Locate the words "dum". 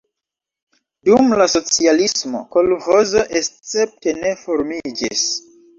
1.09-1.29